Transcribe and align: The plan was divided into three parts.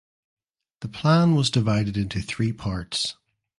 The 0.79 0.87
plan 0.87 1.35
was 1.35 1.51
divided 1.51 1.95
into 1.95 2.21
three 2.23 2.53
parts. 2.53 3.17